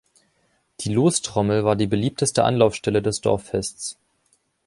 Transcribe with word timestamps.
Die 0.79 0.91
Lostrommel 0.91 1.63
war 1.63 1.75
die 1.75 1.85
beliebteste 1.85 2.43
Anlaufstelle 2.43 3.03
des 3.03 3.21
Dorffests. 3.21 3.99